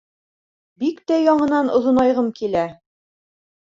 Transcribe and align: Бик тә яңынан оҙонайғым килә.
Бик 0.83 1.03
тә 1.11 1.19
яңынан 1.25 1.71
оҙонайғым 1.81 2.33
килә. 2.41 2.65